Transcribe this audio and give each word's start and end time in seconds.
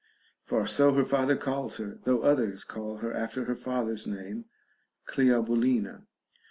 —for 0.47 0.65
so 0.65 0.93
her 0.93 1.03
father 1.03 1.35
calls 1.37 1.77
her, 1.77 1.99
though 2.05 2.21
others 2.23 2.63
call 2.63 2.97
her 2.97 3.13
after 3.13 3.45
her 3.45 3.53
father's 3.53 4.07
name 4.07 4.45
Cleobulina. 5.07 6.07